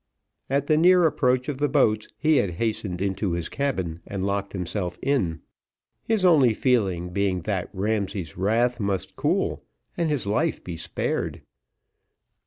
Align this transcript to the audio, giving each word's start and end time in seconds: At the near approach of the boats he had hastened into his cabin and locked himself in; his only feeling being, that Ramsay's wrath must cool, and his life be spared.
At 0.49 0.65
the 0.65 0.77
near 0.77 1.05
approach 1.05 1.47
of 1.47 1.59
the 1.59 1.69
boats 1.69 2.07
he 2.17 2.37
had 2.37 2.55
hastened 2.55 3.01
into 3.03 3.33
his 3.33 3.49
cabin 3.49 3.99
and 4.07 4.25
locked 4.25 4.51
himself 4.53 4.97
in; 4.99 5.41
his 6.03 6.25
only 6.25 6.55
feeling 6.55 7.09
being, 7.09 7.41
that 7.41 7.69
Ramsay's 7.71 8.35
wrath 8.35 8.79
must 8.79 9.15
cool, 9.15 9.63
and 9.95 10.09
his 10.09 10.25
life 10.25 10.63
be 10.63 10.75
spared. 10.75 11.43